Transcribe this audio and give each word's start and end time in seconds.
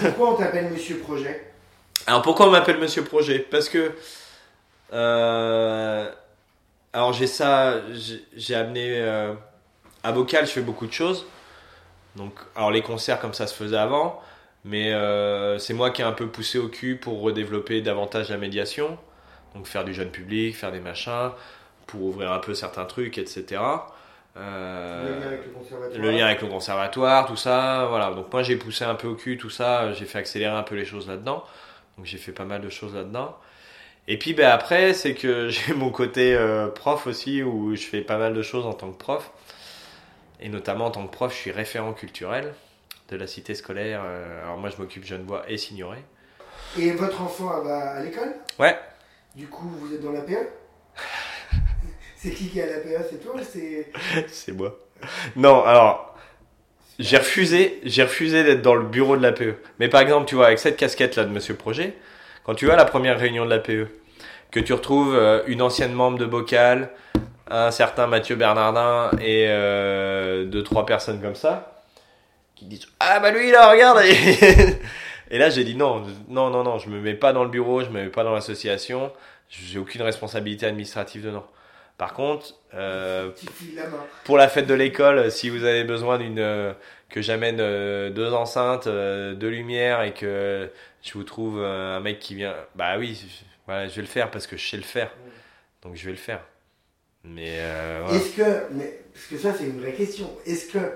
Pourquoi 0.00 0.32
on 0.32 0.36
t'appelle 0.36 0.70
Monsieur 0.70 0.98
Projet? 0.98 1.52
Alors 2.06 2.22
pourquoi 2.22 2.46
on 2.48 2.50
m'appelle 2.50 2.78
Monsieur 2.78 3.04
Projet? 3.04 3.38
Parce 3.40 3.68
que. 3.68 3.92
euh, 4.92 6.10
alors 6.92 7.12
j'ai 7.12 7.26
ça. 7.26 7.76
j'ai- 8.36 8.54
amené. 8.54 9.00
euh, 9.00 9.34
à 10.04 10.12
Bocal, 10.12 10.46
je 10.46 10.52
fais 10.52 10.62
beaucoup 10.62 10.86
de 10.86 10.92
choses. 10.92 11.26
Donc, 12.16 12.34
alors 12.56 12.70
les 12.72 12.82
concerts 12.82 13.20
comme 13.20 13.34
ça 13.34 13.46
se 13.46 13.54
faisait 13.54 13.76
avant. 13.78 14.20
Mais 14.64 14.92
euh, 14.94 15.58
c'est 15.58 15.74
moi 15.74 15.90
qui 15.90 16.02
ai 16.02 16.04
un 16.04 16.12
peu 16.12 16.28
poussé 16.28 16.58
au 16.58 16.68
cul 16.68 16.96
pour 16.96 17.20
redévelopper 17.22 17.82
davantage 17.82 18.30
la 18.30 18.38
médiation. 18.38 18.98
Donc 19.54 19.66
faire 19.66 19.84
du 19.84 19.94
jeune 19.94 20.10
public, 20.10 20.56
faire 20.56 20.72
des 20.72 20.80
machins, 20.80 21.30
pour 21.86 22.02
ouvrir 22.02 22.32
un 22.32 22.38
peu 22.40 22.54
certains 22.54 22.84
trucs, 22.86 23.18
etc. 23.18 23.88
Euh, 24.38 25.04
Le 25.08 25.20
lien 25.20 25.26
avec 25.28 25.44
le 25.46 25.52
conservatoire. 25.52 26.00
le 26.02 26.10
lien 26.10 26.26
avec 26.26 26.42
le 26.42 26.48
conservatoire, 26.48 27.26
tout 27.26 27.36
ça, 27.36 27.86
voilà. 27.88 28.10
Donc 28.12 28.32
moi 28.32 28.42
j'ai 28.42 28.56
poussé 28.56 28.84
un 28.84 28.94
peu 28.94 29.08
au 29.08 29.14
cul 29.14 29.38
tout 29.38 29.50
ça, 29.50 29.92
j'ai 29.92 30.04
fait 30.04 30.18
accélérer 30.18 30.54
un 30.54 30.62
peu 30.62 30.74
les 30.74 30.84
choses 30.84 31.08
là-dedans. 31.08 31.42
Donc 31.96 32.06
j'ai 32.06 32.18
fait 32.18 32.32
pas 32.32 32.44
mal 32.44 32.60
de 32.60 32.68
choses 32.68 32.94
là-dedans. 32.94 33.36
Et 34.08 34.18
puis 34.18 34.34
ben 34.34 34.48
après 34.50 34.92
c'est 34.92 35.14
que 35.14 35.48
j'ai 35.50 35.72
mon 35.74 35.90
côté 35.90 36.34
euh, 36.34 36.68
prof 36.68 37.06
aussi 37.06 37.42
où 37.42 37.74
je 37.74 37.82
fais 37.86 38.02
pas 38.02 38.18
mal 38.18 38.34
de 38.34 38.42
choses 38.42 38.66
en 38.66 38.74
tant 38.74 38.90
que 38.90 38.98
prof. 38.98 39.30
Et 40.40 40.48
notamment 40.50 40.86
en 40.86 40.90
tant 40.90 41.06
que 41.06 41.12
prof, 41.12 41.32
je 41.32 41.38
suis 41.38 41.50
référent 41.52 41.94
culturel 41.94 42.52
de 43.08 43.16
la 43.16 43.26
cité 43.26 43.54
scolaire. 43.54 44.02
euh, 44.04 44.42
alors 44.44 44.58
moi 44.58 44.68
je 44.68 44.76
m'occupe 44.76 45.04
Genevois 45.04 45.44
et 45.48 45.56
Signoret. 45.56 46.02
Et 46.78 46.90
votre 46.90 47.22
enfant 47.22 47.62
va 47.62 47.92
à 47.92 48.00
l'école? 48.02 48.34
Ouais. 48.58 48.76
Du 49.34 49.46
coup, 49.46 49.68
vous 49.68 49.94
êtes 49.94 50.02
dans 50.02 50.12
la 50.12 50.20
PA 50.22 50.32
C'est 52.16 52.30
qui 52.30 52.48
qui 52.48 52.60
à 52.60 52.66
la 52.66 52.78
PA 52.78 53.04
C'est 53.08 53.22
toi 53.22 53.34
ou 53.36 53.40
c'est. 53.42 53.92
c'est 54.28 54.52
moi. 54.52 54.78
Non, 55.36 55.62
alors 55.64 56.16
j'ai 56.98 57.18
refusé, 57.18 57.80
j'ai 57.84 58.02
refusé 58.02 58.42
d'être 58.42 58.62
dans 58.62 58.74
le 58.74 58.84
bureau 58.84 59.16
de 59.16 59.22
l'APE. 59.22 59.58
Mais 59.78 59.88
par 59.88 60.00
exemple, 60.00 60.26
tu 60.26 60.34
vois, 60.34 60.46
avec 60.46 60.58
cette 60.58 60.76
casquette 60.76 61.16
là 61.16 61.24
de 61.24 61.30
Monsieur 61.30 61.54
Projet, 61.54 61.94
quand 62.44 62.54
tu 62.54 62.66
vas 62.66 62.72
à 62.72 62.76
la 62.76 62.86
première 62.86 63.18
réunion 63.18 63.44
de 63.44 63.50
l'APE, 63.50 63.90
que 64.50 64.60
tu 64.60 64.72
retrouves 64.72 65.14
euh, 65.14 65.42
une 65.46 65.60
ancienne 65.60 65.92
membre 65.92 66.18
de 66.18 66.24
Bocal, 66.24 66.90
un 67.50 67.70
certain 67.70 68.06
Mathieu 68.06 68.36
Bernardin 68.36 69.10
et 69.20 69.46
euh, 69.48 70.46
deux 70.46 70.62
trois 70.62 70.86
personnes 70.86 71.20
comme 71.20 71.34
ça, 71.34 71.82
qui 72.54 72.64
disent 72.64 72.86
ah 72.98 73.20
bah 73.20 73.30
lui 73.30 73.50
là 73.50 73.70
regarde. 73.70 74.00
et 75.30 75.38
là 75.38 75.50
j'ai 75.50 75.64
dit 75.64 75.74
non, 75.74 76.02
non 76.28 76.48
non 76.50 76.64
non, 76.64 76.78
je 76.78 76.88
me 76.88 77.00
mets 77.00 77.14
pas 77.14 77.32
dans 77.34 77.44
le 77.44 77.50
bureau, 77.50 77.82
je 77.82 77.90
me 77.90 78.04
mets 78.04 78.08
pas 78.08 78.24
dans 78.24 78.32
l'association, 78.32 79.12
j'ai 79.50 79.78
aucune 79.78 80.02
responsabilité 80.02 80.66
administrative 80.66 81.26
dedans. 81.26 81.46
Par 81.98 82.12
contre, 82.12 82.54
euh, 82.74 83.30
pour 84.24 84.36
la 84.36 84.48
fête 84.48 84.66
de 84.66 84.74
l'école, 84.74 85.30
si 85.30 85.48
vous 85.48 85.64
avez 85.64 85.84
besoin 85.84 86.18
d'une 86.18 86.38
euh, 86.38 86.74
que 87.08 87.22
j'amène 87.22 87.56
euh, 87.58 88.10
deux 88.10 88.34
enceintes, 88.34 88.86
deux 88.86 89.48
lumières 89.48 90.02
et 90.02 90.12
que 90.12 90.70
je 91.02 91.12
vous 91.14 91.24
trouve 91.24 91.62
un 91.62 92.00
mec 92.00 92.18
qui 92.18 92.34
vient, 92.34 92.54
bah 92.74 92.98
oui, 92.98 93.14
je, 93.14 93.44
voilà, 93.66 93.88
je 93.88 93.96
vais 93.96 94.02
le 94.02 94.08
faire 94.08 94.30
parce 94.30 94.46
que 94.46 94.58
je 94.58 94.68
sais 94.68 94.76
le 94.76 94.82
faire. 94.82 95.10
Donc 95.82 95.96
je 95.96 96.04
vais 96.04 96.10
le 96.10 96.18
faire. 96.18 96.44
Mais. 97.24 97.60
Est-ce 98.12 98.36
que. 98.36 98.72
Mais, 98.72 99.00
parce 99.14 99.26
que 99.26 99.38
ça, 99.38 99.54
c'est 99.54 99.64
une 99.64 99.80
vraie 99.80 99.94
question. 99.94 100.30
Est-ce 100.44 100.72
que. 100.72 100.92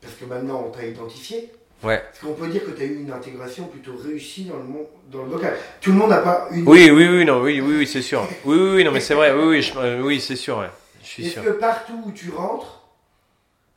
Parce 0.00 0.14
que 0.14 0.26
maintenant, 0.26 0.66
on 0.66 0.70
t'a 0.70 0.84
identifié. 0.84 1.50
Ouais. 1.82 1.94
Est-ce 1.96 2.20
qu'on 2.24 2.34
peut 2.34 2.46
dire 2.48 2.64
que 2.64 2.70
tu 2.70 2.82
as 2.82 2.86
eu 2.86 3.00
une 3.00 3.10
intégration 3.10 3.64
plutôt 3.64 3.96
réussie 3.96 4.44
dans 4.44 4.56
le, 4.56 4.62
monde, 4.64 4.86
dans 5.10 5.24
le 5.24 5.32
local 5.32 5.54
Tout 5.80 5.90
le 5.90 5.96
monde 5.98 6.10
n'a 6.10 6.18
pas 6.18 6.46
une. 6.52 6.66
Oui, 6.68 6.90
oui, 6.90 7.08
oui, 7.08 7.24
non, 7.24 7.40
oui, 7.40 7.60
oui, 7.60 7.76
oui, 7.78 7.86
c'est 7.86 8.02
sûr. 8.02 8.22
Oui, 8.44 8.56
oui, 8.56 8.70
oui, 8.76 8.84
non, 8.84 8.92
mais 8.92 9.00
c'est 9.00 9.14
vrai. 9.14 9.32
Oui, 9.34 9.44
oui, 9.44 9.62
je- 9.62 9.76
euh, 9.78 10.00
oui, 10.00 10.20
c'est 10.20 10.36
sûr. 10.36 10.58
Ouais. 10.58 10.70
Je 11.02 11.06
suis 11.08 11.24
Est-ce 11.26 11.32
sûr. 11.34 11.44
que 11.44 11.50
partout 11.50 12.00
où 12.06 12.12
tu 12.12 12.30
rentres, 12.30 12.82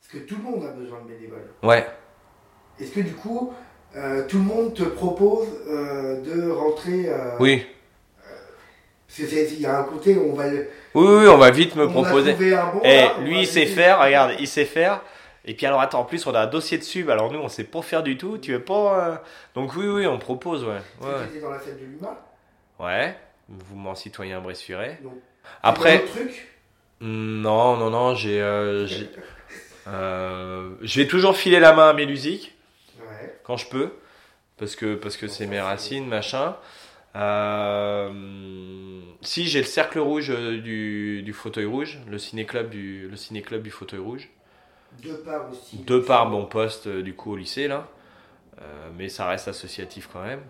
parce 0.00 0.12
que 0.22 0.28
tout 0.28 0.36
le 0.36 0.42
monde 0.44 0.64
a 0.64 0.70
besoin 0.72 1.00
de 1.02 1.08
bénévoles, 1.12 1.48
Ouais. 1.64 1.84
est-ce 2.80 2.92
que 2.92 3.00
du 3.00 3.12
coup, 3.14 3.52
euh, 3.96 4.22
tout 4.28 4.36
le 4.38 4.44
monde 4.44 4.72
te 4.74 4.84
propose 4.84 5.48
euh, 5.68 6.20
de 6.22 6.48
rentrer 6.50 7.10
Oui. 7.40 7.66
Parce 9.08 9.20
que 9.30 9.34
c'est- 9.34 9.52
il 9.54 9.60
y 9.62 9.66
a 9.66 9.78
un 9.78 9.84
côté 9.84 10.14
où 10.14 10.30
on 10.32 10.34
va. 10.34 10.46
le- 10.48 10.68
Oui, 10.94 11.06
oui, 11.22 11.28
on 11.28 11.38
va 11.38 11.50
vite 11.50 11.74
me 11.74 11.86
on 11.86 11.90
proposer. 12.02 12.32
un 12.54 12.66
bon. 12.66 12.80
Eh, 12.84 12.88
là, 12.96 13.12
lui, 13.24 13.40
il 13.40 13.46
sait 13.46 13.66
faire, 13.66 14.00
regarde, 14.00 14.32
il 14.38 14.46
sait 14.46 14.64
faire. 14.64 15.00
Et 15.48 15.54
puis 15.54 15.64
alors, 15.66 15.80
attends, 15.80 16.00
en 16.00 16.04
plus, 16.04 16.26
on 16.26 16.34
a 16.34 16.40
un 16.40 16.46
dossier 16.46 16.76
de 16.76 16.82
sub, 16.82 17.08
alors 17.08 17.30
nous, 17.32 17.38
on 17.38 17.48
sait 17.48 17.64
pas 17.64 17.80
faire 17.82 18.02
du 18.02 18.18
tout. 18.18 18.36
Tu 18.38 18.52
veux 18.52 18.62
pas. 18.64 19.08
euh, 19.10 19.16
Donc, 19.54 19.76
oui, 19.76 19.86
oui, 19.86 20.06
on 20.06 20.18
propose, 20.18 20.64
ouais. 20.64 20.80
Ouais, 21.00 21.40
dans 21.40 21.50
la 21.50 21.58
fête 21.60 21.78
de 21.80 21.84
l'humain. 21.86 22.16
ouais. 22.80 23.16
Mouvement 23.48 23.94
citoyen 23.94 24.40
bressuret. 24.40 24.98
Donc, 25.04 25.14
Après, 25.62 26.04
non, 27.00 27.76
non, 27.76 27.90
non, 27.90 28.14
j'ai. 28.16 28.40
euh, 28.42 28.86
j'ai- 28.86 29.08
euh, 29.86 30.70
je 30.82 31.00
vais 31.00 31.06
toujours 31.06 31.36
filer 31.36 31.60
la 31.60 31.72
main 31.72 31.90
à 31.90 31.92
mes 31.92 32.06
musiques 32.06 32.56
Ouais. 32.98 33.38
quand 33.44 33.56
je 33.56 33.68
peux. 33.68 33.92
Parce 34.56 34.74
que 34.74 34.96
parce 34.96 35.16
que 35.16 35.28
c'est 35.28 35.46
mes 35.46 35.60
racines, 35.60 36.08
machin. 36.08 36.56
Euh, 37.14 38.10
si 39.22 39.46
j'ai 39.46 39.60
le 39.60 39.64
cercle 39.66 39.98
rouge 39.98 40.28
du, 40.30 41.22
du 41.22 41.32
fauteuil 41.32 41.64
rouge, 41.66 41.98
le 42.10 42.18
ciné-club 42.18 42.70
du, 42.70 43.08
le 43.08 43.16
ciné-club 43.16 43.62
du 43.62 43.70
fauteuil 43.70 44.00
rouge. 44.00 44.28
De 45.02 45.12
part 45.14 45.50
aussi. 45.50 45.78
De 45.78 45.98
par 45.98 46.26
mon 46.26 46.46
poste 46.46 46.86
euh, 46.86 47.02
du 47.02 47.14
coup 47.14 47.32
au 47.32 47.36
lycée 47.36 47.68
là, 47.68 47.86
Euh, 48.58 48.88
mais 48.96 49.08
ça 49.10 49.26
reste 49.26 49.48
associatif 49.48 50.08
quand 50.12 50.22
même. 50.22 50.40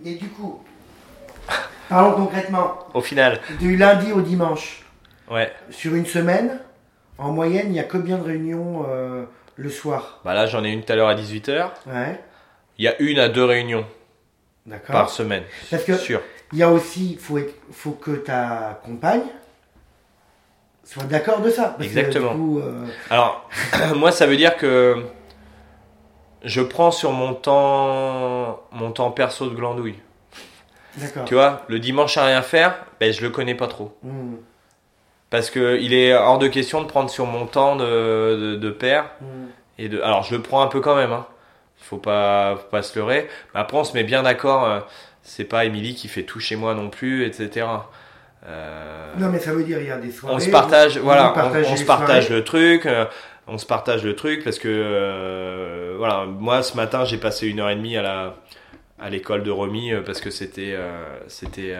Mais 0.00 0.14
du 0.14 0.28
coup, 0.28 0.62
parlons 1.88 2.12
concrètement. 2.14 2.78
Au 2.94 3.00
final, 3.00 3.40
Du 3.58 3.76
lundi 3.76 4.12
au 4.12 4.20
dimanche, 4.20 4.84
ouais. 5.30 5.52
sur 5.70 5.94
une 5.96 6.06
semaine, 6.06 6.60
en 7.18 7.32
moyenne, 7.32 7.66
il 7.70 7.76
y 7.76 7.80
a 7.80 7.84
combien 7.84 8.18
de 8.18 8.22
réunions 8.24 8.86
euh, 8.88 9.24
le 9.56 9.70
soir 9.70 10.20
Bah 10.24 10.34
là 10.34 10.46
j'en 10.46 10.62
ai 10.64 10.70
une 10.70 10.84
tout 10.84 10.92
à 10.92 10.96
l'heure 10.96 11.08
à 11.08 11.16
18h. 11.16 11.70
Ouais. 11.86 12.20
Il 12.78 12.84
y 12.84 12.88
a 12.88 12.96
une 13.00 13.18
à 13.18 13.28
deux 13.28 13.44
réunions 13.44 13.84
D'accord. 14.66 14.92
par 14.94 15.10
semaine. 15.10 15.42
Parce 15.70 15.82
que 15.84 15.96
Sûr. 15.96 16.20
il 16.52 16.58
y 16.58 16.62
a 16.62 16.70
aussi, 16.70 17.16
faut 17.16 17.38
être- 17.38 17.54
faut 17.72 17.92
que 17.92 18.12
ta 18.12 18.80
compagne 18.84 19.24
soit 20.84 21.04
d'accord 21.04 21.40
de 21.40 21.50
ça. 21.50 21.74
Parce 21.76 21.84
Exactement. 21.86 22.34
coup, 22.34 22.60
euh, 22.60 22.86
Alors, 23.10 23.48
moi, 23.96 24.12
ça 24.12 24.26
veut 24.26 24.36
dire 24.36 24.56
que 24.56 25.02
je 26.44 26.60
prends 26.60 26.90
sur 26.90 27.12
mon 27.12 27.34
temps, 27.34 28.60
mon 28.72 28.90
temps 28.92 29.10
perso 29.10 29.48
de 29.48 29.54
glandouille. 29.54 29.98
d'accord. 30.96 31.24
Tu 31.24 31.34
vois, 31.34 31.62
le 31.68 31.78
dimanche 31.78 32.16
à 32.16 32.24
rien 32.26 32.42
faire, 32.42 32.84
ben, 33.00 33.12
je 33.12 33.22
le 33.22 33.30
connais 33.30 33.54
pas 33.54 33.68
trop. 33.68 33.96
Hmm, 34.02 34.34
Parce 35.30 35.50
que 35.50 35.78
il 35.80 35.94
est 35.94 36.14
hors 36.14 36.38
de 36.38 36.48
question 36.48 36.82
de 36.82 36.86
prendre 36.86 37.10
sur 37.10 37.26
mon 37.26 37.46
temps 37.46 37.76
de, 37.76 37.84
de, 37.84 38.56
de 38.56 38.70
père. 38.70 39.04
hmm. 39.20 39.46
Et 39.78 39.88
de, 39.88 40.00
alors, 40.02 40.22
je 40.22 40.34
le 40.34 40.42
prends 40.42 40.62
un 40.62 40.66
peu 40.66 40.80
quand 40.80 40.96
même. 40.96 41.12
Hein. 41.12 41.26
Faut 41.78 41.96
pas, 41.96 42.56
faut 42.56 42.68
pas 42.70 42.82
se 42.82 42.96
leurrer. 42.98 43.28
Mais 43.54 43.60
après, 43.60 43.76
on 43.76 43.84
se 43.84 43.94
met 43.94 44.04
bien 44.04 44.22
d'accord. 44.22 44.64
euh, 44.64 44.80
c'est 45.22 45.44
pas 45.44 45.64
Émilie 45.64 45.94
qui 45.94 46.08
fait 46.08 46.24
tout 46.24 46.40
chez 46.40 46.56
moi 46.56 46.74
non 46.74 46.90
plus, 46.90 47.24
etc. 47.24 47.66
Euh, 48.46 49.12
Non, 49.18 49.28
mais 49.30 49.38
ça 49.38 49.52
veut 49.52 49.62
dire 49.62 49.80
il 49.80 49.86
y 49.86 49.90
a 49.90 49.98
des 49.98 50.10
soirées. 50.10 50.34
on 50.36 50.40
se 50.40 50.50
partage, 50.50 50.96
vous- 50.98 51.04
voilà, 51.04 51.32
on, 51.36 51.72
on 51.72 51.76
se 51.76 51.84
partage 51.84 52.26
soirées. 52.26 52.38
le 52.40 52.44
truc, 52.44 52.86
euh, 52.86 53.04
on 53.46 53.56
se 53.58 53.66
partage 53.66 54.02
le 54.04 54.16
truc 54.16 54.42
parce 54.42 54.58
que 54.58 54.68
euh, 54.68 55.94
voilà, 55.96 56.26
moi 56.26 56.62
ce 56.62 56.76
matin 56.76 57.04
j'ai 57.04 57.18
passé 57.18 57.46
une 57.46 57.60
heure 57.60 57.70
et 57.70 57.76
demie 57.76 57.96
à 57.96 58.02
la 58.02 58.36
à 59.00 59.10
l'école 59.10 59.42
de 59.42 59.50
Romy 59.50 59.92
parce 60.04 60.20
que 60.20 60.30
c'était 60.30 60.76
c'était 61.28 61.76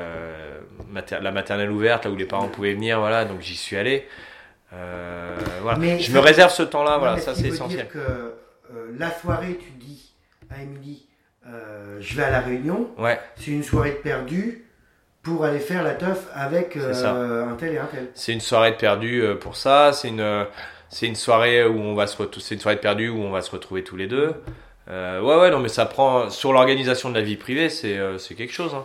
mater- 0.92 1.18
la 1.20 1.30
maternelle 1.32 1.70
ouverte 1.70 2.04
là 2.04 2.10
où 2.10 2.16
les 2.16 2.24
parents 2.26 2.48
pouvaient 2.48 2.74
venir, 2.74 2.98
voilà, 3.00 3.24
donc 3.24 3.40
j'y 3.40 3.56
suis 3.56 3.76
allé. 3.76 4.06
Voilà. 5.62 5.78
Mais 5.78 5.98
je 5.98 6.06
ça- 6.10 6.12
me 6.12 6.18
réserve 6.20 6.50
ce 6.52 6.62
temps-là, 6.62 6.92
Non, 6.92 6.98
voilà, 6.98 7.18
ça 7.18 7.34
c'est 7.34 7.48
essentiel. 7.48 7.82
dire 7.86 7.88
que 7.92 8.34
la 8.98 9.10
soirée, 9.10 9.58
tu 9.60 9.70
dis 9.84 10.12
à 10.50 10.62
Émilie, 10.62 11.06
je 12.00 12.16
vais 12.16 12.24
à 12.24 12.30
la 12.30 12.40
réunion, 12.40 12.90
Ouais, 12.98 13.18
c'est 13.36 13.50
une 13.52 13.62
soirée 13.62 13.90
de 13.90 13.96
perdu 13.96 14.64
pour 15.22 15.44
aller 15.44 15.60
faire 15.60 15.82
la 15.82 15.94
teuf 15.94 16.26
avec 16.34 16.72
C'est 16.74 17.04
euh, 17.04 17.48
un 17.48 17.54
tel 17.54 17.74
et 17.74 17.78
un 17.78 17.86
tel. 17.86 18.08
c'est 18.14 18.32
une 18.32 18.40
soirée 18.40 18.72
de 18.72 18.76
perdu 18.76 19.22
euh, 19.22 19.34
pour 19.36 19.56
ça, 19.56 19.92
c'est 19.92 20.08
une 20.08 20.20
euh, 20.20 20.44
c'est 20.88 21.06
une 21.06 21.14
soirée 21.14 21.64
où 21.64 21.78
on 21.78 21.94
va 21.94 22.06
se 22.06 22.16
retrouver, 22.16 22.44
c'est 22.46 22.54
une 22.54 22.60
soirée 22.60 22.76
de 22.76 22.80
perdu 22.80 23.08
où 23.08 23.18
on 23.22 23.30
va 23.30 23.40
se 23.42 23.50
retrouver 23.50 23.82
tous 23.84 23.96
les 23.96 24.06
deux. 24.08 24.34
Euh, 24.88 25.20
ouais 25.20 25.36
ouais 25.40 25.50
non 25.50 25.60
mais 25.60 25.68
ça 25.68 25.86
prend 25.86 26.28
sur 26.28 26.52
l'organisation 26.52 27.08
de 27.08 27.14
la 27.14 27.22
vie 27.22 27.36
privée 27.36 27.68
c'est 27.68 27.98
c'est 28.18 28.34
quelque 28.34 28.52
chose. 28.52 28.74
Hein. 28.74 28.84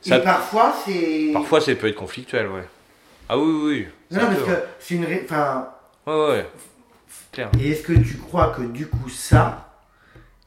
Ça- 0.00 0.18
Et 0.18 0.22
parfois, 0.22 0.72
c'est. 0.86 1.30
Parfois, 1.32 1.60
ça 1.60 1.74
peut 1.74 1.88
être 1.88 1.96
conflictuel, 1.96 2.46
ouais. 2.46 2.62
Ah 3.28 3.36
oui, 3.36 3.50
oui, 3.50 3.62
oui. 3.64 4.16
Non, 4.16 4.22
non, 4.22 4.26
parce 4.28 4.42
que 4.42 4.62
c'est 4.78 4.94
une. 4.94 5.04
Enfin. 5.24 5.68
ouais. 6.06 6.12
Ouais, 6.14 6.28
ouais. 6.28 6.46
Clair. 7.32 7.50
Et 7.60 7.70
est-ce 7.72 7.82
que 7.82 7.94
tu 7.94 8.16
crois 8.16 8.54
que 8.56 8.62
du 8.62 8.86
coup, 8.86 9.08
ça 9.08 9.68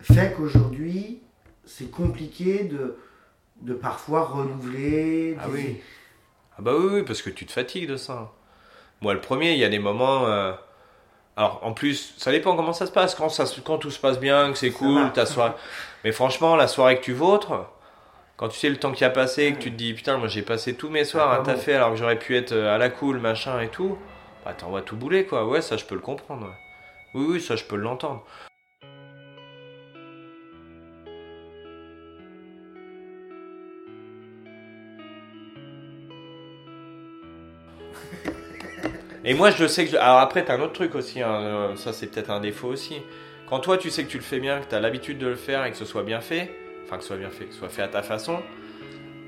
fait 0.01 0.33
qu'aujourd'hui, 0.37 1.19
c'est 1.65 1.91
compliqué 1.91 2.63
de, 2.63 2.95
de 3.61 3.73
parfois 3.73 4.23
renouveler 4.25 5.37
Ah 5.39 5.47
des- 5.47 5.53
oui. 5.53 5.81
Ah 6.57 6.61
bah 6.61 6.73
oui, 6.77 6.87
oui, 6.95 7.03
parce 7.03 7.21
que 7.21 7.29
tu 7.29 7.45
te 7.45 7.51
fatigues 7.51 7.87
de 7.89 7.95
ça. 7.97 8.31
Moi, 9.01 9.13
le 9.13 9.21
premier, 9.21 9.53
il 9.53 9.57
y 9.59 9.63
a 9.63 9.69
des 9.69 9.79
moments. 9.79 10.27
euh, 10.27 10.53
Alors, 11.37 11.61
en 11.63 11.73
plus, 11.73 12.13
ça 12.17 12.31
dépend 12.31 12.55
comment 12.55 12.73
ça 12.73 12.85
se 12.85 12.91
passe. 12.91 13.15
Quand, 13.15 13.29
ça, 13.29 13.45
quand 13.63 13.77
tout 13.77 13.89
se 13.91 13.99
passe 13.99 14.19
bien, 14.19 14.51
que 14.51 14.57
c'est 14.57 14.71
cool, 14.71 15.11
ta 15.13 15.25
soirée. 15.25 15.53
Mais 16.03 16.11
franchement, 16.11 16.55
la 16.55 16.67
soirée 16.67 16.97
que 16.97 17.03
tu 17.03 17.13
vôtres, 17.13 17.53
quand 18.37 18.49
tu 18.49 18.59
sais 18.59 18.69
le 18.69 18.77
temps 18.77 18.91
qui 18.91 19.05
a 19.05 19.09
passé, 19.09 19.53
que 19.53 19.59
tu 19.59 19.71
te 19.71 19.75
dis 19.77 19.93
putain, 19.93 20.17
moi 20.17 20.27
j'ai 20.27 20.41
passé 20.41 20.73
tous 20.75 20.89
mes 20.89 21.05
soirs 21.05 21.29
Ah, 21.31 21.35
à 21.35 21.39
taffer 21.43 21.75
alors 21.75 21.91
que 21.91 21.95
j'aurais 21.97 22.17
pu 22.19 22.35
être 22.35 22.51
euh, 22.53 22.73
à 22.75 22.77
la 22.79 22.89
cool, 22.89 23.19
machin 23.19 23.59
et 23.61 23.69
tout, 23.69 23.97
bah 24.43 24.53
t'envoies 24.53 24.81
tout 24.81 24.95
bouler 24.95 25.25
quoi. 25.25 25.47
Ouais, 25.47 25.61
ça 25.61 25.77
je 25.77 25.85
peux 25.85 25.95
le 25.95 26.01
comprendre. 26.01 26.47
ouais. 26.47 26.53
Oui, 27.13 27.25
oui, 27.33 27.41
ça 27.41 27.55
je 27.55 27.63
peux 27.63 27.75
l'entendre. 27.75 28.25
Et 39.23 39.33
moi, 39.33 39.51
je 39.51 39.67
sais 39.67 39.85
que. 39.85 39.91
je- 39.91 39.97
Alors 39.97 40.19
après, 40.19 40.43
t'as 40.43 40.55
un 40.55 40.61
autre 40.61 40.73
truc 40.73 40.95
aussi. 40.95 41.21
hein, 41.21 41.31
euh, 41.31 41.75
Ça, 41.75 41.93
c'est 41.93 42.07
peut-être 42.07 42.29
un 42.31 42.39
défaut 42.39 42.67
aussi. 42.67 43.01
Quand 43.47 43.59
toi, 43.59 43.77
tu 43.77 43.89
sais 43.89 44.03
que 44.03 44.09
tu 44.09 44.17
le 44.17 44.23
fais 44.23 44.39
bien, 44.39 44.59
que 44.59 44.65
t'as 44.65 44.79
l'habitude 44.79 45.17
de 45.17 45.27
le 45.27 45.35
faire 45.35 45.65
et 45.65 45.71
que 45.71 45.77
ce 45.77 45.85
soit 45.85 46.03
bien 46.03 46.21
fait, 46.21 46.51
enfin 46.85 46.95
que 46.97 47.01
ce 47.03 47.09
soit 47.09 47.17
bien 47.17 47.29
fait, 47.29 47.45
que 47.45 47.53
ce 47.53 47.59
soit 47.59 47.69
fait 47.69 47.81
à 47.81 47.87
ta 47.89 48.01
façon, 48.01 48.39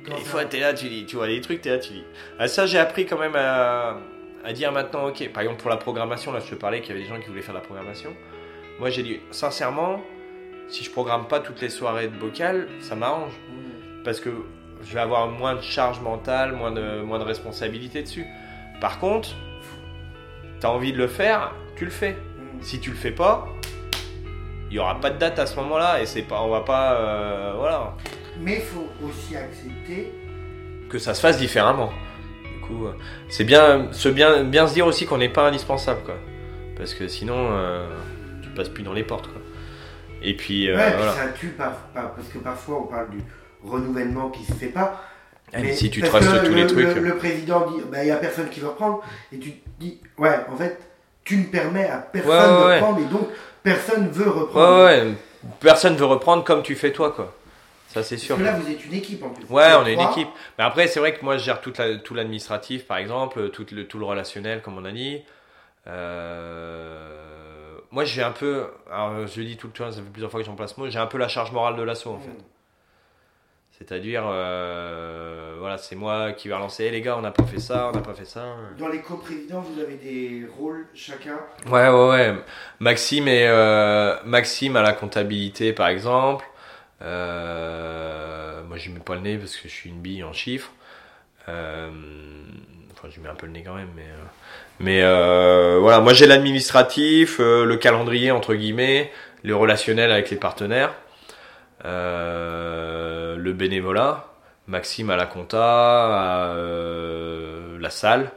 des 0.07 0.15
fois, 0.23 0.45
t'es 0.45 0.59
là, 0.59 0.73
tu 0.73 0.87
dis, 0.89 1.05
tu 1.05 1.15
vois 1.17 1.27
les 1.27 1.39
trucs, 1.41 1.61
t'es 1.61 1.69
là, 1.69 1.77
tu 1.79 1.93
dis. 1.93 2.03
Ah, 2.39 2.47
ça, 2.47 2.65
j'ai 2.65 2.79
appris 2.79 3.05
quand 3.05 3.17
même 3.19 3.35
à, 3.35 3.97
à 4.43 4.53
dire 4.53 4.71
maintenant, 4.71 5.07
ok. 5.07 5.29
Par 5.31 5.43
exemple, 5.43 5.61
pour 5.61 5.69
la 5.69 5.77
programmation, 5.77 6.31
là, 6.31 6.39
je 6.39 6.49
te 6.49 6.55
parlais 6.55 6.81
qu'il 6.81 6.89
y 6.89 6.91
avait 6.97 7.03
des 7.07 7.09
gens 7.13 7.19
qui 7.21 7.27
voulaient 7.27 7.41
faire 7.41 7.53
de 7.53 7.59
la 7.59 7.65
programmation. 7.65 8.13
Moi, 8.79 8.89
j'ai 8.89 9.03
dit, 9.03 9.19
sincèrement, 9.31 10.01
si 10.69 10.83
je 10.83 10.89
programme 10.91 11.27
pas 11.27 11.39
toutes 11.39 11.61
les 11.61 11.69
soirées 11.69 12.07
de 12.07 12.15
bocal, 12.17 12.67
ça 12.79 12.95
m'arrange. 12.95 13.33
Mm. 13.49 14.03
Parce 14.03 14.19
que 14.19 14.29
je 14.83 14.93
vais 14.93 14.99
avoir 15.01 15.27
moins 15.27 15.55
de 15.55 15.61
charge 15.61 15.99
mentale, 16.01 16.53
moins 16.53 16.71
de, 16.71 17.01
moins 17.01 17.19
de 17.19 17.23
responsabilité 17.23 18.01
dessus. 18.03 18.25
Par 18.81 18.99
contre, 18.99 19.29
t'as 20.63 20.69
envie 20.69 20.93
de 20.93 20.97
le 20.97 21.07
faire, 21.07 21.51
tu 21.75 21.83
le 21.83 21.91
fais. 21.91 22.11
Mm. 22.13 22.61
Si 22.61 22.79
tu 22.79 22.89
le 22.91 22.95
fais 22.95 23.11
pas, 23.11 23.49
il 24.71 24.77
y 24.77 24.79
aura 24.79 24.97
pas 25.01 25.09
de 25.09 25.17
date 25.19 25.37
à 25.37 25.45
ce 25.45 25.57
moment-là 25.57 26.01
et 26.01 26.05
c'est 26.05 26.21
pas, 26.21 26.41
on 26.41 26.49
va 26.49 26.61
pas, 26.61 26.93
euh, 26.93 27.53
voilà, 27.57 27.95
Mais 28.39 28.55
il 28.55 28.61
faut 28.61 28.87
aussi 29.05 29.35
accepter. 29.35 30.13
que 30.89 30.97
ça 30.99 31.13
se 31.13 31.19
fasse 31.19 31.37
différemment. 31.37 31.91
Du 32.45 32.61
coup, 32.65 32.85
euh, 32.85 32.93
c'est 33.27 33.43
bien, 33.43 33.91
se 33.91 34.07
bien, 34.07 34.45
bien 34.45 34.65
se 34.65 34.73
dire 34.73 34.87
aussi 34.87 35.05
qu'on 35.05 35.17
n'est 35.17 35.27
pas 35.27 35.49
indispensable, 35.49 35.99
quoi. 36.05 36.15
Parce 36.77 36.93
que 36.93 37.09
sinon, 37.09 37.49
euh, 37.51 37.85
tu 38.41 38.47
passes 38.51 38.69
plus 38.69 38.83
dans 38.83 38.93
les 38.93 39.03
portes, 39.03 39.27
quoi. 39.27 39.41
Et 40.21 40.33
puis, 40.37 40.69
euh, 40.69 40.77
ouais, 40.77 40.85
puis 40.91 40.95
voilà. 40.95 41.11
ça 41.11 41.27
tue 41.37 41.47
par- 41.49 41.75
par- 41.93 42.13
parce 42.13 42.29
que 42.29 42.37
parfois 42.37 42.79
on 42.79 42.87
parle 42.87 43.09
du 43.09 43.17
renouvellement 43.65 44.29
qui 44.29 44.45
se 44.45 44.53
fait 44.53 44.67
pas. 44.67 45.03
Ah, 45.55 45.57
mais 45.61 45.73
si 45.73 45.89
tu 45.91 46.01
trustes 46.01 46.31
que 46.31 46.45
tous 46.45 46.51
le, 46.53 46.55
les 46.55 46.67
trucs. 46.67 46.95
Le, 46.95 47.01
le 47.01 47.17
président 47.17 47.69
dit, 47.69 47.83
bah, 47.91 48.03
il 48.03 48.07
y 48.07 48.11
a 48.11 48.15
personne 48.15 48.49
qui 48.49 48.59
veut 48.61 48.69
reprendre, 48.69 49.03
et 49.31 49.37
tu 49.37 49.51
te 49.51 49.62
dis, 49.79 49.99
ouais, 50.17 50.39
en 50.51 50.55
fait, 50.57 50.79
tu 51.23 51.37
ne 51.37 51.45
permets 51.45 51.87
à 51.89 51.97
personne 51.97 52.31
Ouais, 52.31 52.63
ouais, 52.65 52.79
de 52.79 52.83
reprendre, 52.83 52.99
et 52.99 53.05
donc 53.11 53.27
personne 53.63 54.09
veut 54.09 54.29
reprendre. 54.29 54.85
ouais, 54.85 55.01
ouais. 55.01 55.13
Personne 55.59 55.95
veut 55.95 56.05
reprendre 56.05 56.43
comme 56.43 56.63
tu 56.63 56.75
fais 56.75 56.91
toi, 56.91 57.11
quoi. 57.11 57.33
Ça, 57.87 58.01
c'est 58.01 58.17
sûr. 58.17 58.35
Parce 58.37 58.49
que 58.49 58.53
là, 58.55 58.59
vous 58.59 58.71
êtes 58.71 58.85
une 58.85 58.93
équipe 58.93 59.23
en 59.23 59.29
plus. 59.29 59.45
Ouais, 59.49 59.71
on 59.77 59.85
est 59.85 59.93
une 59.93 59.99
équipe. 60.01 60.27
Mais 60.57 60.63
après, 60.63 60.87
c'est 60.87 60.99
vrai 60.99 61.13
que 61.13 61.23
moi, 61.23 61.37
je 61.37 61.43
gère 61.43 61.61
toute 61.61 61.77
la- 61.77 61.97
tout 61.97 62.13
l'administratif, 62.15 62.85
par 62.87 62.97
exemple, 62.97 63.49
tout 63.49 63.65
le, 63.71 63.85
tout 63.87 63.99
le 63.99 64.05
relationnel, 64.05 64.61
comme 64.61 64.77
on 64.77 64.85
a 64.85 64.91
dit. 64.91 65.21
Euh, 65.87 67.77
moi, 67.91 68.03
j'ai 68.05 68.23
un 68.23 68.31
peu, 68.31 68.65
alors 68.91 69.27
je 69.27 69.39
le 69.39 69.45
dis 69.45 69.57
tout 69.57 69.67
le 69.67 69.73
temps, 69.73 69.91
ça 69.91 69.97
fait 69.97 70.09
plusieurs 70.11 70.31
fois 70.31 70.39
que 70.39 70.45
j'emploie 70.45 70.67
ce 70.67 70.79
mot, 70.79 70.89
j'ai 70.89 70.99
un 70.99 71.05
peu 71.07 71.17
la 71.17 71.27
charge 71.27 71.51
morale 71.51 71.75
de 71.75 71.83
l'assaut, 71.83 72.11
en 72.11 72.19
fait. 72.19 72.29
C'est-à-dire, 73.79 74.23
euh, 74.27 75.55
voilà, 75.59 75.77
c'est 75.77 75.95
moi 75.95 76.31
qui 76.31 76.47
vais 76.47 76.53
relancer, 76.53 76.85
Eh, 76.87 76.91
les 76.91 77.01
gars, 77.01 77.17
on 77.17 77.21
n'a 77.21 77.31
pas 77.31 77.43
fait 77.43 77.59
ça, 77.59 77.89
on 77.91 77.95
n'a 77.95 78.01
pas 78.03 78.13
fait 78.13 78.23
ça. 78.25 78.55
Dans 78.77 78.87
les 78.87 79.01
coprésidents, 79.01 79.61
vous 79.61 79.81
avez 79.81 79.95
des 79.95 80.45
rôles 80.57 80.85
chacun. 80.93 81.37
Ouais, 81.65 81.89
ouais, 81.89 82.09
ouais. 82.09 82.35
Maxime, 82.79 83.27
et, 83.27 83.47
euh, 83.47 84.15
Maxime 84.25 84.75
à 84.75 84.81
la 84.83 84.93
comptabilité, 84.93 85.73
par 85.73 85.87
exemple. 85.87 86.45
Euh, 87.01 88.63
moi, 88.63 88.77
je 88.77 88.85
lui 88.87 88.93
mets 88.93 88.99
pas 88.99 89.15
le 89.15 89.21
nez 89.21 89.37
parce 89.37 89.55
que 89.57 89.67
je 89.67 89.73
suis 89.73 89.89
une 89.89 89.99
bille 90.01 90.23
en 90.23 90.33
chiffres. 90.33 90.71
Euh, 91.49 91.89
enfin, 92.93 93.07
je 93.09 93.15
lui 93.15 93.23
mets 93.23 93.29
un 93.29 93.35
peu 93.35 93.47
le 93.47 93.51
nez 93.53 93.63
quand 93.63 93.75
même, 93.75 93.89
mais. 93.95 94.03
euh, 94.03 95.75
mais 95.75 95.79
voilà, 95.81 95.99
moi 95.99 96.13
j'ai 96.13 96.25
l'administratif, 96.25 97.39
le 97.39 97.75
calendrier 97.75 98.31
entre 98.31 98.53
guillemets, 98.53 99.11
le 99.43 99.55
relationnel 99.55 100.11
avec 100.11 100.29
les 100.29 100.37
partenaires, 100.37 100.93
le 101.83 103.53
bénévolat, 103.53 104.27
Maxime 104.67 105.09
à 105.09 105.15
la 105.17 105.25
compta, 105.25 105.59
à, 105.61 106.47
euh, 106.55 107.77
la 107.79 107.89
salle, 107.89 108.31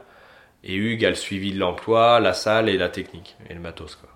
et 0.63 0.75
Hugues 0.75 1.05
a 1.05 1.09
le 1.09 1.15
suivi 1.15 1.53
de 1.53 1.59
l'emploi, 1.59 2.19
la 2.19 2.33
salle 2.33 2.67
et 2.69 2.77
la 2.77 2.89
technique, 2.89 3.37
et 3.49 3.53
le 3.53 3.59
matos 3.61 3.95
quoi. 3.95 4.09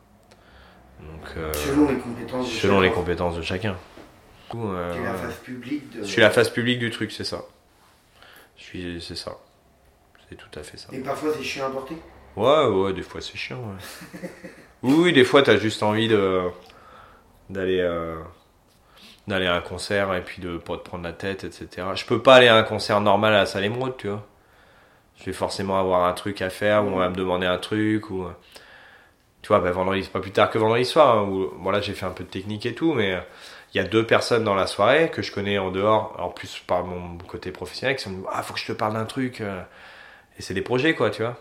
Donc, 1.00 1.38
euh, 1.38 1.52
Selon 1.54 1.88
les 1.90 1.96
compétences. 1.98 2.48
de 2.48 2.52
selon 2.60 2.80
les 2.82 2.90
chacun. 2.90 3.00
compétences 3.00 3.36
de 3.38 3.42
chacun. 3.42 3.72
Du 3.72 4.50
coup, 4.50 4.68
euh, 4.72 4.94
Tu 4.94 5.00
es 5.00 5.04
la 5.04 5.14
face 5.14 5.36
publique 5.38 5.90
de. 5.98 6.04
je 6.04 6.08
suis 6.08 6.22
la 6.22 6.30
face 6.30 6.50
publique 6.50 6.80
du 6.80 6.92
truc, 6.92 7.12
c'est 7.12 7.24
ça. 7.24 7.42
Je 8.58 8.64
suis, 8.64 9.02
c'est 9.02 9.16
ça. 9.16 9.38
C'est 10.30 10.36
tout 10.36 10.60
à 10.60 10.64
fait 10.64 10.78
ça. 10.78 10.90
Et 10.92 11.00
parfois, 11.00 11.32
c'est 11.36 11.44
chiant 11.44 11.68
à 11.68 11.70
porter. 11.72 11.96
Ouais, 12.36 12.66
ouais, 12.68 12.94
des 12.94 13.02
fois 13.02 13.20
c'est 13.22 13.36
chiant. 13.38 13.58
Ouais. 13.60 14.30
oui, 14.84 14.94
oui, 14.98 15.14
des 15.14 15.24
fois 15.24 15.42
t'as 15.44 15.58
juste 15.58 15.82
envie 15.84 16.08
de 16.08 16.42
d'aller 17.50 17.80
euh, 17.82 18.18
d'aller 19.32 19.48
à 19.48 19.56
un 19.56 19.62
concert 19.62 20.14
et 20.14 20.22
puis 20.24 20.42
de 20.42 20.58
pas 20.58 20.78
te 20.78 20.84
prendre 20.84 21.04
la 21.04 21.14
tête, 21.14 21.44
etc. 21.44 21.88
Je 21.96 22.06
peux 22.06 22.22
pas 22.22 22.36
aller 22.36 22.48
à 22.48 22.56
un 22.56 22.64
concert 22.64 23.02
normal 23.02 23.34
à 23.34 23.40
la 23.40 23.46
salle 23.46 23.66
émeraude, 23.66 23.98
tu 23.98 24.08
vois. 24.10 24.26
Je 25.20 25.26
vais 25.26 25.34
forcément 25.34 25.80
avoir 25.80 26.06
un 26.06 26.14
truc 26.14 26.42
à 26.42 26.50
faire 26.50 26.84
ou 26.86 26.90
on 26.90 26.98
va 26.98 27.10
me 27.10 27.16
demander 27.16 27.46
un 27.48 27.58
truc 27.58 28.10
ou 28.10 28.28
tu 29.42 29.48
vois, 29.48 29.60
bah, 29.60 29.72
vendredi, 29.72 30.08
pas 30.08 30.20
plus 30.20 30.32
tard 30.32 30.50
que 30.50 30.58
vendredi 30.58 30.86
soir. 30.86 31.18
Hein, 31.18 31.24
où, 31.24 31.52
bon 31.60 31.72
là 31.72 31.82
j'ai 31.82 31.94
fait 31.94 32.06
un 32.06 32.12
peu 32.12 32.24
de 32.24 32.30
technique 32.30 32.66
et 32.66 32.74
tout, 32.76 32.94
mais 32.94 33.18
il 33.74 33.78
y 33.78 33.80
a 33.80 33.84
deux 33.88 34.06
personnes 34.06 34.44
dans 34.44 34.56
la 34.56 34.68
soirée 34.68 35.10
que 35.12 35.22
je 35.22 35.32
connais 35.32 35.58
en 35.58 35.72
dehors, 35.72 36.16
en 36.20 36.30
plus 36.30 36.60
par 36.68 36.84
mon 36.86 37.18
côté 37.20 37.52
professionnel, 37.52 37.96
qui 37.96 38.04
sont 38.04 38.12
dit, 38.12 38.24
ah 38.32 38.44
faut 38.44 38.54
que 38.54 38.60
je 38.60 38.68
te 38.68 38.74
parle 38.74 38.94
d'un 38.94 39.06
truc. 39.06 39.42
euh. 39.42 39.62
Et 40.40 40.42
c'est 40.42 40.54
des 40.54 40.62
projets 40.62 40.96
quoi, 40.96 41.10
tu 41.10 41.24
vois. 41.24 41.38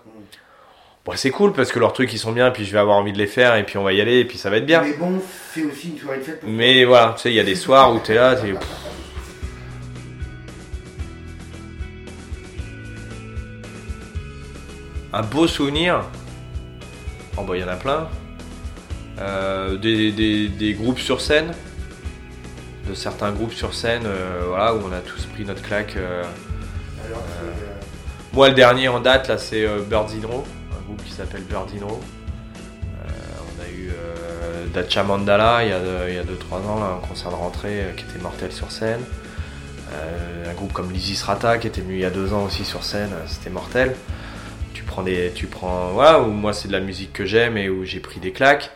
Bon, 1.05 1.13
c'est 1.17 1.31
cool 1.31 1.53
parce 1.55 1.73
que 1.73 1.79
leurs 1.79 1.93
trucs 1.95 2.13
ils 2.13 2.19
sont 2.19 2.33
bien, 2.33 2.51
puis 2.51 2.65
je 2.67 2.73
vais 2.73 2.79
avoir 2.79 2.99
envie 2.99 3.13
de 3.13 3.19
les 3.19 3.27
faire, 3.27 3.55
et 3.57 3.65
puis 3.65 3.79
on 3.79 3.83
va 3.83 3.93
y 3.95 4.01
aller, 4.01 4.19
et 4.21 4.25
puis 4.27 4.37
ça 4.37 4.51
va 4.51 4.59
être 4.59 4.67
bien. 4.67 4.83
Mais 4.83 4.93
bon, 4.95 5.21
c'est 5.53 5.65
aussi 5.65 5.89
une 5.91 5.99
soirée 5.99 6.19
de 6.19 6.23
fête. 6.25 6.41
pour 6.41 6.49
Mais 6.51 6.85
voilà, 6.85 7.15
tu 7.17 7.23
sais, 7.23 7.31
il 7.31 7.35
y 7.37 7.41
a 7.41 7.45
des 7.45 7.55
soirs 7.55 7.95
où 7.95 7.99
t'es 8.01 8.15
là, 8.15 8.37
t'es. 8.37 8.53
Un 15.13 15.23
beau 15.23 15.47
souvenir. 15.47 16.05
Oh 17.37 17.43
bah 17.43 17.57
il 17.57 17.61
y 17.61 17.65
en 17.65 17.69
a 17.69 17.77
plein. 17.77 18.09
Euh, 19.19 19.77
des, 19.77 20.13
des- 20.13 20.49
des 20.49 20.73
groupes 20.75 20.99
sur 21.01 21.21
scène. 21.21 21.53
De 22.89 22.95
certains 22.95 23.31
groupes 23.33 23.53
sur 23.53 23.75
scène, 23.75 24.03
euh, 24.07 24.43
voilà, 24.49 24.75
où 24.75 24.81
on 24.89 24.93
a 24.93 25.01
tous 25.01 25.27
pris 25.27 25.45
notre 25.45 25.63
claque. 25.63 25.95
euh. 25.97 26.23
Alors, 27.07 27.23
Moi, 28.33 28.49
le 28.49 28.55
dernier 28.55 28.89
en 28.89 29.01
date, 29.01 29.29
là, 29.29 29.39
c'est 29.39 29.67
Birds 29.89 30.09
in 30.23 30.27
Row, 30.27 30.45
qui 30.97 31.13
s'appelle 31.13 31.43
Birds 31.43 31.69
in 31.79 31.85
Row. 31.85 32.01
Euh, 33.01 33.09
on 33.47 33.63
a 33.63 33.69
eu 33.69 33.91
euh, 33.91 34.67
Dacha 34.73 35.03
Mandala 35.03 35.65
il 35.65 35.71
y 35.71 35.73
a 35.73 36.23
2-3 36.23 36.67
ans, 36.67 36.83
un 36.83 37.07
concert 37.07 37.31
de 37.31 37.37
rentrée 37.37 37.81
euh, 37.81 37.93
qui 37.93 38.05
était 38.05 38.19
mortel 38.19 38.53
sur 38.53 38.71
scène. 38.71 39.01
Un 40.47 40.53
groupe 40.55 40.73
comme 40.73 40.93
Lizzy 40.93 41.21
Rata 41.21 41.59
qui 41.59 41.67
était 41.67 41.81
venu 41.81 41.95
il 41.95 42.01
y 42.01 42.05
a 42.05 42.11
2 42.11 42.33
ans 42.33 42.45
aussi 42.45 42.65
sur 42.65 42.85
scène, 42.85 43.11
c'était 43.27 43.51
mortel. 43.51 43.97
Tu 44.73 44.85
prends 44.85 45.03
des. 45.03 45.33
Tu 45.35 45.49
moi 45.61 46.53
c'est 46.53 46.69
de 46.69 46.73
la 46.73 46.81
musique 46.81 47.13
que 47.13 47.25
j'aime 47.25 47.57
et 47.57 47.69
où 47.69 47.85
j'ai 47.85 47.99
pris 47.99 48.21
des 48.21 48.31
claques. 48.33 48.71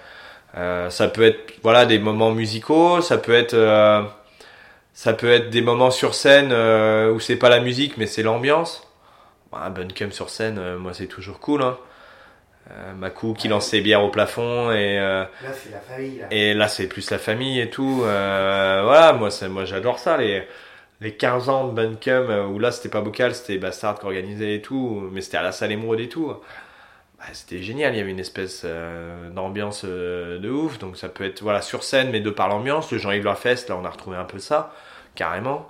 Ça 0.54 1.08
peut 1.08 1.22
être 1.22 1.86
des 1.86 1.98
moments 2.00 2.32
musicaux, 2.32 3.00
ça 3.00 3.18
peut 3.18 3.32
être 3.34 3.54
des 5.50 5.62
moments 5.62 5.92
sur 5.92 6.16
scène 6.16 6.52
où 7.12 7.20
c'est 7.20 7.36
pas 7.36 7.48
la 7.48 7.60
musique 7.60 7.96
mais 7.96 8.06
c'est 8.06 8.24
l'ambiance. 8.24 8.82
Bah, 9.52 9.70
Buncombe 9.70 10.10
sur 10.10 10.30
scène, 10.30 10.76
moi 10.78 10.94
c'est 10.94 11.06
toujours 11.06 11.38
cool. 11.38 11.62
Hein. 11.62 11.76
Euh, 12.70 12.94
Makou 12.94 13.34
qui 13.34 13.48
lance 13.48 13.66
ses 13.68 13.82
bières 13.82 14.02
au 14.02 14.08
plafond 14.08 14.70
et, 14.72 14.98
euh, 14.98 15.24
Là, 15.42 15.52
c'est 15.52 15.70
la 15.70 15.80
famille. 15.80 16.18
Là. 16.20 16.26
et 16.30 16.54
là 16.54 16.66
c'est 16.68 16.86
plus 16.86 17.10
la 17.10 17.18
famille 17.18 17.60
et 17.60 17.68
tout. 17.68 18.02
Euh, 18.04 18.80
voilà, 18.84 19.12
moi, 19.12 19.30
c'est- 19.30 19.48
moi 19.48 19.66
j'adore 19.66 19.98
ça. 19.98 20.16
Les, 20.16 20.48
les 21.02 21.14
15 21.14 21.50
ans 21.50 21.68
de 21.68 21.72
Buncombe 21.74 22.30
euh, 22.30 22.46
où 22.46 22.58
là 22.58 22.72
c'était 22.72 22.88
pas 22.88 23.02
bocal, 23.02 23.34
c'était 23.34 23.58
Bastard 23.58 23.98
qui 23.98 24.06
organisait 24.06 24.54
et 24.54 24.62
tout, 24.62 25.06
mais 25.12 25.20
c'était 25.20 25.36
à 25.36 25.42
la 25.42 25.52
salle 25.52 25.72
émeraude 25.72 26.00
et 26.00 26.08
tout. 26.08 26.32
Bah, 27.18 27.24
c'était 27.34 27.62
génial, 27.62 27.94
il 27.94 27.98
y 27.98 28.00
avait 28.00 28.10
une 28.12 28.18
espèce 28.20 28.62
euh, 28.64 29.28
d'ambiance 29.28 29.82
euh, 29.84 30.38
de 30.38 30.48
ouf. 30.48 30.78
Donc 30.78 30.96
ça 30.96 31.10
peut 31.10 31.24
être 31.24 31.42
voilà 31.42 31.60
sur 31.60 31.82
scène, 31.84 32.08
mais 32.10 32.20
de 32.20 32.30
par 32.30 32.48
l'ambiance. 32.48 32.90
Le 32.92 32.96
Jean-Yves 32.98 33.24
Lafest, 33.26 33.68
là 33.68 33.76
on 33.76 33.84
a 33.84 33.90
retrouvé 33.90 34.16
un 34.16 34.24
peu 34.24 34.38
ça, 34.38 34.72
carrément. 35.16 35.68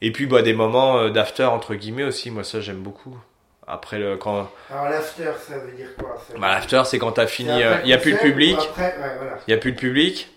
Et 0.00 0.10
puis 0.10 0.24
bah, 0.26 0.40
des 0.40 0.54
moments 0.54 1.10
d'after 1.10 1.44
entre 1.44 1.74
guillemets 1.74 2.04
aussi, 2.04 2.30
moi 2.30 2.44
ça 2.44 2.62
j'aime 2.62 2.80
beaucoup. 2.80 3.18
Après 3.70 3.98
le 3.98 4.16
quand 4.16 4.50
Alors, 4.70 4.88
l'after, 4.88 5.30
ça 5.46 5.58
veut 5.58 5.72
dire 5.72 5.88
quoi 5.98 6.16
veut 6.32 6.40
bah, 6.40 6.48
l'after 6.48 6.82
c'est 6.86 6.98
quand 6.98 7.12
t'as 7.12 7.26
fini, 7.26 7.62
euh, 7.62 7.76
il 7.84 7.90
y 7.90 7.92
a 7.92 7.98
plus 7.98 8.12
de 8.12 8.18
public, 8.18 8.56
Après, 8.58 8.84
ouais, 8.98 9.16
voilà. 9.18 9.32
il 9.46 9.50
y 9.50 9.54
a 9.54 9.58
plus 9.58 9.72
de 9.72 9.76
public, 9.78 10.30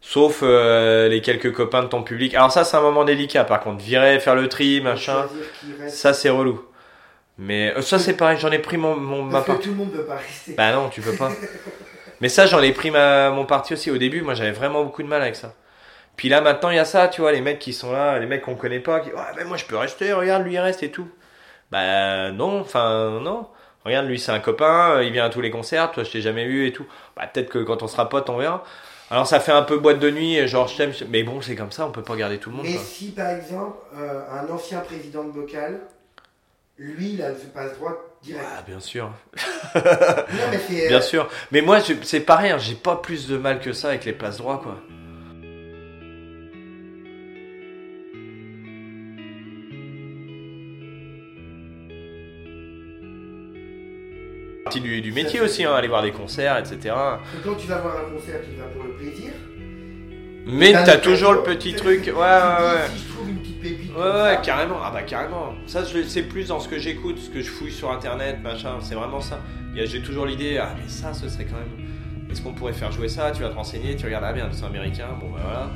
sauf 0.00 0.40
euh, 0.42 1.08
les 1.08 1.20
quelques 1.20 1.52
copains 1.52 1.82
de 1.82 1.88
ton 1.88 2.02
public. 2.02 2.34
Alors 2.34 2.50
ça 2.50 2.64
c'est 2.64 2.76
un 2.76 2.80
moment 2.80 3.04
délicat 3.04 3.44
par 3.44 3.60
contre, 3.60 3.82
virer, 3.82 4.18
faire 4.18 4.34
le 4.34 4.48
tri, 4.48 4.80
machin, 4.80 5.26
reste. 5.80 5.96
ça 5.96 6.12
c'est 6.12 6.28
relou. 6.30 6.64
Mais 7.38 7.72
euh, 7.76 7.82
ça 7.82 7.98
c'est 7.98 8.14
pareil, 8.14 8.36
j'en 8.40 8.50
ai 8.50 8.58
pris 8.58 8.76
mon, 8.76 8.96
mon 8.96 9.22
ma 9.22 9.32
Parce 9.34 9.46
part. 9.46 9.58
que 9.58 9.62
tout 9.62 9.70
le 9.70 9.76
monde 9.76 9.92
ne 9.92 9.98
peut 9.98 10.04
pas 10.04 10.16
rester. 10.16 10.54
Bah 10.54 10.72
non, 10.72 10.88
tu 10.88 11.00
peux 11.00 11.14
pas. 11.14 11.30
Mais 12.20 12.28
ça, 12.28 12.46
j'en 12.46 12.62
ai 12.62 12.70
pris 12.70 12.92
ma, 12.92 13.30
mon 13.30 13.44
parti 13.46 13.72
aussi. 13.72 13.90
Au 13.90 13.98
début, 13.98 14.22
moi, 14.22 14.34
j'avais 14.34 14.52
vraiment 14.52 14.84
beaucoup 14.84 15.02
de 15.02 15.08
mal 15.08 15.20
avec 15.22 15.34
ça. 15.34 15.54
Puis 16.14 16.28
là, 16.28 16.40
maintenant, 16.40 16.70
il 16.70 16.76
y 16.76 16.78
a 16.78 16.84
ça, 16.84 17.08
tu 17.08 17.20
vois, 17.20 17.32
les 17.32 17.40
mecs 17.40 17.58
qui 17.58 17.72
sont 17.72 17.90
là, 17.90 18.16
les 18.20 18.26
mecs 18.26 18.42
qu'on 18.42 18.54
connaît 18.54 18.78
pas, 18.78 19.00
qui, 19.00 19.08
ouais, 19.08 19.20
mais 19.36 19.44
moi, 19.44 19.56
je 19.56 19.64
peux 19.64 19.76
rester, 19.76 20.12
regarde, 20.12 20.44
lui, 20.44 20.52
il 20.52 20.58
reste 20.60 20.84
et 20.84 20.92
tout. 20.92 21.08
Bah 21.72 22.30
non, 22.32 22.60
enfin, 22.60 23.18
non. 23.20 23.48
Regarde, 23.84 24.06
lui, 24.06 24.20
c'est 24.20 24.30
un 24.30 24.38
copain, 24.38 24.96
euh, 24.96 25.04
il 25.04 25.12
vient 25.12 25.24
à 25.24 25.30
tous 25.30 25.40
les 25.40 25.50
concerts, 25.50 25.90
toi, 25.90 26.04
je 26.04 26.10
t'ai 26.12 26.20
jamais 26.20 26.46
vu 26.46 26.66
et 26.68 26.72
tout. 26.72 26.86
Bah 27.16 27.26
peut-être 27.26 27.48
que 27.48 27.58
quand 27.58 27.82
on 27.82 27.88
sera 27.88 28.08
potes, 28.08 28.30
on 28.30 28.36
verra. 28.36 28.62
Alors, 29.10 29.26
ça 29.26 29.40
fait 29.40 29.52
un 29.52 29.62
peu 29.62 29.78
boîte 29.78 29.98
de 29.98 30.10
nuit, 30.10 30.46
genre, 30.46 30.68
je 30.68 30.76
t'aime, 30.76 30.92
mais 31.08 31.22
bon, 31.24 31.40
c'est 31.40 31.56
comme 31.56 31.72
ça, 31.72 31.86
on 31.86 31.90
peut 31.90 32.02
pas 32.02 32.14
garder 32.14 32.38
tout 32.38 32.50
le 32.50 32.56
monde. 32.56 32.66
Mais 32.66 32.74
quoi. 32.74 32.82
si, 32.82 33.10
par 33.10 33.30
exemple, 33.30 33.76
euh, 33.98 34.20
un 34.30 34.48
ancien 34.52 34.80
président 34.80 35.24
de 35.24 35.30
Bocal, 35.32 35.80
lui, 36.78 37.14
il 37.14 37.22
a 37.22 37.30
le 37.30 37.34
passe 37.34 37.74
droit 37.78 37.92
direct. 38.22 38.46
Ah, 38.56 38.62
bien 38.66 38.78
sûr. 38.80 39.10
Non, 39.74 39.80
mais 40.50 40.58
c'est. 40.68 40.88
Bien 40.88 41.00
sûr. 41.00 41.28
Mais 41.50 41.60
moi, 41.62 41.78
je- 41.80 41.94
c'est 42.02 42.20
pareil, 42.20 42.52
hein, 42.52 42.58
j'ai 42.58 42.74
pas 42.74 42.96
plus 42.96 43.28
de 43.28 43.36
mal 43.36 43.60
que 43.60 43.72
ça 43.72 43.88
avec 43.88 44.04
les 44.04 44.12
places 44.12 44.36
droits, 44.38 44.60
quoi. 44.62 44.76
Partie 54.72 54.80
du, 54.88 55.00
du 55.02 55.12
métier 55.12 55.40
aussi, 55.40 55.64
hein, 55.64 55.74
aller 55.74 55.88
voir 55.88 56.02
des 56.02 56.12
concerts, 56.12 56.56
etc. 56.58 56.94
Quand 57.44 57.54
tu 57.56 57.66
vas 57.66 57.78
voir 57.78 57.96
un 58.06 58.14
concert, 58.14 58.36
tu 58.42 58.56
vas 58.58 58.64
pour 58.66 58.84
le 58.84 58.92
plaisir. 58.92 59.32
Mais 60.46 60.72
T'as 60.72 60.96
toujours 60.96 61.32
le 61.34 61.42
petit 61.42 61.74
truc, 61.74 62.06
ouais, 62.06 62.12
ouais, 62.12 62.14
ouais. 62.16 62.88
Si 62.96 63.04
je 63.04 63.12
trouve 63.12 63.28
une 63.28 63.36
petite 63.38 63.60
pépite. 63.60 63.92
Ouais, 63.94 64.02
ouais, 64.02 64.38
carrément. 64.42 64.78
Ah 64.82 64.90
bah 64.90 65.02
carrément. 65.02 65.54
Ça, 65.66 65.84
je 65.84 65.98
le- 65.98 66.04
c'est 66.04 66.22
plus 66.22 66.48
dans 66.48 66.58
ce 66.58 66.68
que 66.68 66.78
j'écoute, 66.78 67.18
ce 67.18 67.28
que 67.30 67.42
je 67.42 67.50
fouille 67.50 67.70
sur 67.70 67.92
internet, 67.92 68.38
machin. 68.42 68.78
C'est 68.80 68.94
vraiment 68.94 69.20
ça. 69.20 69.40
J'ai 69.74 70.00
toujours 70.02 70.24
l'idée, 70.26 70.58
ah 70.58 70.74
mais 70.76 70.88
ça, 70.88 71.12
ce 71.12 71.28
serait 71.28 71.44
quand 71.44 71.56
même. 71.58 71.86
Est-ce 72.30 72.40
qu'on 72.40 72.54
pourrait 72.54 72.72
faire 72.72 72.90
jouer 72.90 73.08
ça? 73.08 73.30
Tu 73.30 73.42
vas 73.42 73.50
te 73.50 73.54
renseigner, 73.54 73.94
tu 73.94 74.06
regardes, 74.06 74.24
ah 74.26 74.32
bien, 74.32 74.48
c'est 74.52 74.64
américain, 74.64 75.08
bon 75.20 75.28
bah 75.30 75.40
voilà. 75.44 75.70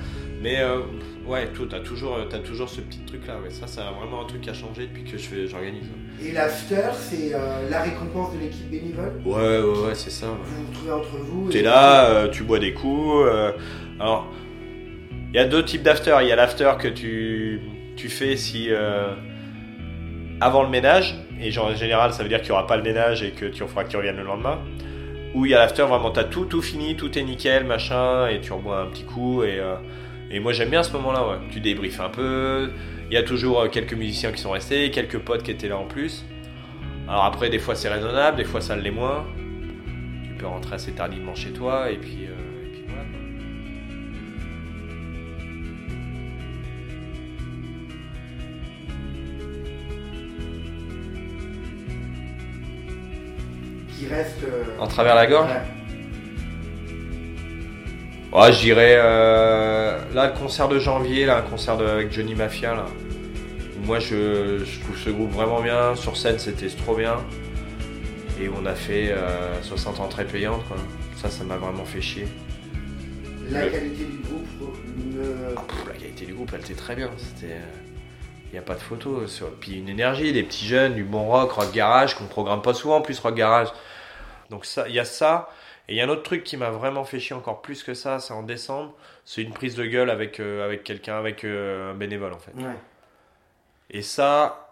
Mais 0.46 0.60
euh, 0.60 0.78
ouais, 1.26 1.48
tout, 1.48 1.66
t'as 1.66 1.80
toujours, 1.80 2.18
t'as 2.30 2.38
toujours 2.38 2.68
ce 2.68 2.80
petit 2.80 3.00
truc 3.00 3.26
là. 3.26 3.34
Ouais. 3.42 3.50
Ça, 3.50 3.66
c'est 3.66 3.80
vraiment 3.80 4.22
un 4.22 4.26
truc 4.26 4.42
qui 4.42 4.50
a 4.50 4.54
changé 4.54 4.86
depuis 4.86 5.02
que 5.02 5.18
je 5.18 5.46
j'organise. 5.48 5.88
Et 6.24 6.30
l'after, 6.30 6.82
c'est 6.92 7.34
euh, 7.34 7.68
la 7.68 7.82
récompense 7.82 8.32
de 8.32 8.38
l'équipe 8.38 8.70
bénévole? 8.70 9.20
Ouais, 9.24 9.34
ouais, 9.34 9.88
ouais, 9.88 9.94
c'est 9.96 10.10
ça. 10.10 10.26
ouais. 10.26 10.32
Vous 10.44 10.62
vous 10.62 10.68
retrouvez 10.70 10.92
entre 10.92 11.16
vous. 11.16 11.48
T'es 11.50 11.58
et- 11.58 11.62
là, 11.62 12.04
euh, 12.10 12.28
tu 12.28 12.44
bois 12.44 12.60
des 12.60 12.72
coups. 12.72 13.24
euh, 13.26 13.50
alors, 13.98 14.28
il 15.30 15.34
y 15.34 15.40
a 15.40 15.46
deux 15.46 15.64
types 15.64 15.82
d'after. 15.82 16.16
Il 16.22 16.28
y 16.28 16.32
a 16.32 16.36
l'after 16.36 16.70
que 16.78 16.86
tu, 16.86 17.60
tu 17.96 18.08
fais 18.08 18.36
si 18.36 18.68
euh, 18.70 19.14
avant 20.40 20.62
le 20.62 20.68
ménage, 20.68 21.16
et 21.40 21.50
genre 21.50 21.66
en 21.70 21.74
général, 21.74 22.12
ça 22.12 22.22
veut 22.22 22.28
dire 22.28 22.38
qu'il 22.38 22.50
n'y 22.52 22.56
aura 22.56 22.68
pas 22.68 22.76
le 22.76 22.84
ménage 22.84 23.24
et 23.24 23.32
que 23.32 23.46
tu 23.46 23.64
faudra 23.64 23.82
que 23.82 23.90
tu 23.90 23.96
reviennes 23.96 24.18
le 24.18 24.22
lendemain. 24.22 24.60
Ou 25.34 25.44
il 25.44 25.50
y 25.50 25.54
a 25.56 25.58
l'after 25.58 25.82
vraiment, 25.82 26.12
t'as 26.12 26.22
tout, 26.22 26.44
tout 26.44 26.62
fini, 26.62 26.94
tout 26.94 27.18
est 27.18 27.22
nickel, 27.24 27.64
machin, 27.64 28.28
et 28.28 28.40
tu 28.40 28.52
rebois 28.52 28.82
un 28.82 28.86
petit 28.86 29.02
coup. 29.02 29.42
Et, 29.42 29.58
euh, 29.58 29.74
et 30.30 30.40
moi 30.40 30.52
j'aime 30.52 30.71
bien 30.71 30.83
ce 30.83 30.92
moment-là. 30.92 31.26
Ouais. 31.28 31.37
Tu 31.50 31.61
débriefes 31.61 32.00
un 32.00 32.09
peu. 32.11 32.71
Il 33.11 33.14
y 33.14 33.16
a 33.16 33.23
toujours 33.23 33.61
euh, 33.61 33.68
quelques 33.68 33.95
musiciens 33.95 34.33
qui 34.33 34.40
sont 34.40 34.50
restés, 34.50 34.90
quelques 34.90 35.18
potes 35.18 35.42
qui 35.42 35.50
étaient 35.52 35.68
là 35.68 35.78
en 35.78 35.87
plus. 35.87 36.25
Alors 37.09 37.25
après, 37.25 37.49
des 37.50 37.59
fois 37.61 37.75
c'est 37.75 37.88
raisonnable, 37.88 38.37
des 38.37 38.45
fois 38.45 38.61
ça 38.61 38.76
l'est 38.76 38.90
moins 38.90 39.25
tu 40.25 40.35
peux 40.42 40.47
rentrer 40.49 40.75
assez 40.75 40.92
tardivement 40.92 41.35
chez 41.35 41.50
toi 41.50 41.90
et 41.90 41.97
puis, 41.97 42.26
euh. 42.26 42.33
Qui 53.99 54.06
reste. 54.09 54.42
euh, 54.45 54.64
En 54.78 54.87
travers 54.87 55.14
la 55.14 55.26
gorge 55.26 55.50
ouais. 55.50 55.61
Ouais, 58.38 58.52
je 58.52 58.61
dirais 58.61 58.97
euh, 58.99 59.85
là 60.16 60.26
le 60.28 60.32
concert 60.38 60.68
de 60.68 60.78
janvier, 60.78 61.26
là, 61.26 61.38
un 61.38 61.42
concert 61.42 61.76
de- 61.76 61.85
avec 61.87 62.11
Johnny 62.12 62.35
Mafia 62.35 62.75
là. 62.75 62.87
Moi 63.85 63.99
je, 64.00 64.64
je 64.64 64.80
trouve 64.80 64.96
ce 64.99 65.11
groupe 65.11 65.30
vraiment 65.30 65.61
bien. 65.62 65.94
Sur 65.94 66.16
scène 66.16 66.38
c'était 66.38 66.68
trop 66.68 66.96
bien. 66.96 67.16
Et 68.40 68.49
on 68.49 68.66
a 68.66 68.75
fait 68.75 69.12
euh, 69.12 69.62
60 69.62 70.00
entrées 70.00 70.25
payantes 70.25 70.66
quoi. 70.68 70.76
Ça 71.16 71.30
ça 71.30 71.44
m'a 71.44 71.56
vraiment 71.56 71.85
fait 71.85 72.00
chier. 72.00 72.26
La 73.50 73.64
Le- 73.66 73.70
qualité 73.70 74.04
du 74.04 74.18
groupe. 74.18 74.46
Ah, 75.56 75.61
pff, 75.68 75.87
la 75.87 75.94
qualité 75.94 76.26
du 76.26 76.35
groupe 76.35 76.50
elle 76.54 76.61
était 76.61 76.75
très 76.75 76.96
bien. 76.96 77.11
C'était. 77.16 77.56
Il 78.49 78.52
n'y 78.52 78.58
a 78.58 78.62
pas 78.62 78.75
de 78.75 78.80
photo. 78.80 79.26
Sur... 79.26 79.50
Puis 79.50 79.78
une 79.78 79.88
énergie, 79.88 80.32
des 80.32 80.42
petits 80.42 80.66
jeunes, 80.66 80.94
du 80.94 81.04
bon 81.04 81.25
rock, 81.26 81.50
rock 81.52 81.73
garage, 81.73 82.14
qu'on 82.16 82.25
programme 82.25 82.62
pas 82.62 82.75
souvent 82.75 82.96
en 82.96 83.00
plus 83.02 83.18
rock 83.20 83.35
garage. 83.35 83.68
Donc 84.50 84.66
il 84.88 84.94
y 84.94 84.99
a 85.00 85.04
ça. 85.04 85.49
Et 85.88 85.94
il 85.94 85.96
y 85.96 86.00
a 86.00 86.04
un 86.04 86.08
autre 86.08 86.22
truc 86.24 86.42
qui 86.42 86.56
m'a 86.56 86.70
vraiment 86.70 87.04
fait 87.04 87.20
chier 87.20 87.36
encore 87.36 87.62
plus 87.62 87.82
que 87.84 87.94
ça, 87.94 88.18
c'est 88.18 88.32
en 88.32 88.42
décembre. 88.42 88.94
C'est 89.24 89.42
une 89.42 89.52
prise 89.52 89.76
de 89.76 89.84
gueule 89.84 90.10
avec, 90.10 90.40
euh, 90.40 90.64
avec 90.64 90.82
quelqu'un, 90.82 91.16
avec 91.16 91.44
euh, 91.44 91.92
un 91.92 91.94
bénévole 91.94 92.32
en 92.32 92.38
fait. 92.38 92.52
Ouais. 92.56 92.74
Et 93.90 94.02
ça, 94.02 94.68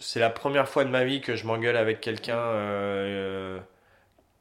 c'est 0.00 0.18
la 0.18 0.30
première 0.30 0.68
fois 0.68 0.84
de 0.84 0.90
ma 0.90 1.04
vie 1.04 1.20
que 1.20 1.36
je 1.36 1.46
m'engueule 1.46 1.76
avec 1.76 2.00
quelqu'un 2.00 2.38
euh, 2.38 3.60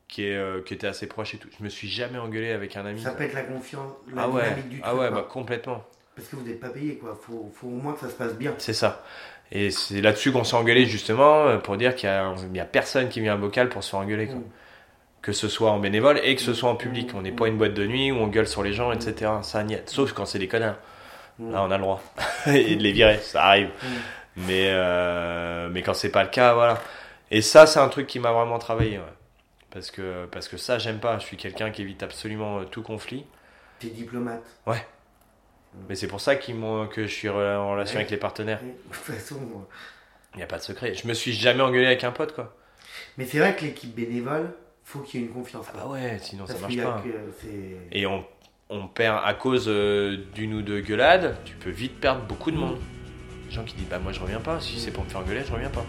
qui, 0.07 0.23
est, 0.25 0.65
qui 0.65 0.73
était 0.73 0.87
assez 0.87 1.05
proche 1.05 1.35
et 1.35 1.37
tout. 1.37 1.49
Je 1.59 1.63
me 1.63 1.69
suis 1.69 1.87
jamais 1.87 2.17
engueulé 2.17 2.51
avec 2.51 2.75
un 2.75 2.85
ami. 2.85 3.01
Ça 3.01 3.11
pète 3.11 3.33
la 3.35 3.43
confiance, 3.43 3.91
la 4.13 4.23
Ah 4.23 4.29
ouais, 4.29 4.43
dynamique 4.43 4.69
du 4.69 4.81
ah 4.83 4.89
truc. 4.89 5.01
ouais, 5.01 5.11
bah 5.11 5.27
complètement. 5.29 5.83
Parce 6.15 6.27
que 6.29 6.35
vous 6.35 6.47
n'êtes 6.47 6.59
pas 6.59 6.69
payé, 6.69 6.97
quoi. 6.97 7.17
Faut, 7.21 7.51
faut 7.53 7.67
au 7.67 7.71
moins 7.71 7.93
que 7.93 7.99
ça 7.99 8.09
se 8.09 8.15
passe 8.15 8.33
bien. 8.33 8.55
C'est 8.57 8.73
ça. 8.73 9.03
Et 9.51 9.69
c'est 9.69 10.01
là-dessus 10.01 10.31
qu'on 10.31 10.43
s'est 10.43 10.55
engueulé 10.55 10.85
justement 10.85 11.57
pour 11.59 11.77
dire 11.77 11.95
qu'il 11.95 12.09
y 12.09 12.11
a, 12.11 12.33
il 12.49 12.57
y 12.57 12.59
a 12.59 12.65
personne 12.65 13.07
qui 13.09 13.21
vient 13.21 13.33
à 13.35 13.37
bocal 13.37 13.69
pour 13.69 13.83
se 13.83 13.91
faire 13.91 13.99
engueuler. 13.99 14.25
quoi. 14.25 14.35
Mm. 14.35 14.43
Que 15.21 15.31
ce 15.33 15.47
soit 15.49 15.71
en 15.71 15.79
bénévole 15.79 16.19
et 16.23 16.35
que 16.35 16.41
ce 16.41 16.53
soit 16.53 16.69
en 16.69 16.75
public. 16.75 17.11
On 17.13 17.21
n'est 17.21 17.31
pas 17.33 17.47
une 17.47 17.57
boîte 17.57 17.73
de 17.73 17.85
nuit 17.85 18.11
où 18.11 18.15
on 18.15 18.27
gueule 18.27 18.47
sur 18.47 18.63
les 18.63 18.71
gens, 18.73 18.91
etc. 18.91 19.31
Ça 19.41 19.63
niet. 19.63 19.81
Sauf 19.89 20.13
quand 20.13 20.25
c'est 20.25 20.39
des 20.39 20.47
connards. 20.47 20.77
Mm. 21.39 21.51
Là, 21.51 21.63
on 21.63 21.71
a 21.71 21.77
le 21.77 21.83
droit. 21.83 22.01
et 22.47 22.75
de 22.75 22.81
les 22.83 22.91
virer, 22.93 23.17
ça 23.17 23.43
arrive. 23.43 23.67
Mm. 23.67 23.87
Mais, 24.37 24.67
euh, 24.69 25.69
mais 25.69 25.81
quand 25.81 25.93
c'est 25.93 26.11
pas 26.11 26.23
le 26.23 26.29
cas, 26.29 26.53
voilà. 26.53 26.81
Et 27.31 27.41
ça, 27.41 27.65
c'est 27.67 27.79
un 27.79 27.89
truc 27.89 28.07
qui 28.07 28.19
m'a 28.19 28.31
vraiment 28.31 28.59
travaillé. 28.59 28.97
ouais. 28.97 29.03
Parce, 29.71 29.91
que, 29.91 30.25
parce 30.31 30.47
que 30.47 30.57
ça, 30.57 30.79
j'aime 30.79 30.99
pas. 30.99 31.19
Je 31.19 31.25
suis 31.25 31.37
quelqu'un 31.37 31.69
qui 31.69 31.81
évite 31.81 32.01
absolument 32.01 32.59
euh, 32.59 32.63
tout 32.63 32.81
conflit. 32.81 33.25
T'es 33.79 33.87
diplomate. 33.87 34.43
Mais 35.87 35.95
c'est 35.95 36.07
pour 36.07 36.21
ça 36.21 36.35
que 36.35 36.51
je 36.51 37.07
suis 37.07 37.29
en 37.29 37.71
relation 37.71 37.95
Ouais. 37.95 38.01
avec 38.01 38.09
les 38.11 38.17
partenaires. 38.17 38.59
De 38.61 38.93
toute 38.93 38.95
façon. 38.95 39.39
Il 40.33 40.37
n'y 40.37 40.43
a 40.43 40.47
pas 40.47 40.57
de 40.57 40.63
secret. 40.63 40.93
Je 40.95 41.07
me 41.07 41.13
suis 41.13 41.33
jamais 41.33 41.61
engueulé 41.61 41.85
avec 41.85 42.03
un 42.03 42.11
pote, 42.11 42.33
quoi. 42.33 42.55
Mais 43.17 43.25
c'est 43.25 43.39
vrai 43.39 43.55
que 43.55 43.61
l'équipe 43.61 43.93
bénévole, 43.93 44.51
faut 44.89 44.99
qu'il 44.99 45.19
y 45.21 45.23
ait 45.23 45.27
une 45.27 45.33
confiance. 45.33 45.65
Ah 45.69 45.77
bah 45.77 45.87
ouais, 45.87 46.17
sinon 46.21 46.45
ça 46.47 46.57
marche 46.59 46.75
pas. 46.77 47.03
que- 47.03 47.95
Et 47.95 48.05
on, 48.07 48.25
on 48.69 48.87
perd 48.87 49.21
à 49.23 49.33
cause 49.35 49.65
euh, 49.67 50.17
d'une 50.33 50.53
ou 50.55 50.61
deux 50.61 50.81
gueulades, 50.81 51.37
tu 51.45 51.55
peux 51.55 51.69
vite 51.69 51.99
perdre 51.99 52.21
beaucoup 52.23 52.49
de 52.51 52.57
monde. 52.57 52.77
Les 53.47 53.51
gens 53.53 53.63
qui 53.63 53.75
disent 53.75 53.87
bah 53.89 53.99
moi 53.99 54.11
je 54.11 54.19
reviens 54.19 54.39
pas, 54.39 54.59
si 54.59 54.79
c'est 54.79 54.91
pour 54.91 55.03
me 55.03 55.09
faire 55.09 55.23
gueuler, 55.23 55.41
je 55.47 55.51
reviens 55.53 55.69
pas. 55.69 55.85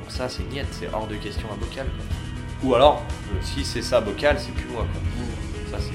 Donc 0.00 0.10
ça 0.10 0.28
c'est 0.28 0.44
niette, 0.44 0.68
c'est 0.72 0.88
hors 0.92 1.06
de 1.08 1.16
question 1.16 1.48
à 1.52 1.56
bocal. 1.56 1.86
Quoi. 1.86 2.70
Ou 2.70 2.74
alors, 2.74 3.02
euh, 3.32 3.38
si 3.42 3.64
c'est 3.64 3.82
ça 3.82 4.00
bocal, 4.00 4.38
c'est 4.38 4.52
plus 4.52 4.68
moi 4.68 4.86
quoi. 4.92 5.78
Ça 5.78 5.84
c'est 5.84 5.94